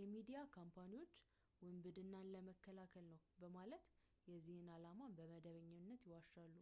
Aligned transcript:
የሚዲያ 0.00 0.38
ካምፓኒዎች 0.56 1.12
ውንብድናን 1.66 2.30
ለመከላከል 2.34 3.06
ነው 3.12 3.20
በማለት 3.42 3.84
የዚህን 4.32 4.70
ዓላማ 4.78 5.08
በመደበኛነት 5.18 6.02
ይዋሻሉ 6.10 6.54